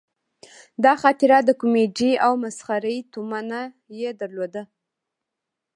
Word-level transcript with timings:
دا 0.83 0.93
خاطره 1.01 1.37
د 1.43 1.49
کومیډي 1.61 2.11
او 2.25 2.33
مسخرې 2.43 2.95
تومنه 3.13 3.59
یې 3.99 4.09
درلوده. 4.21 4.63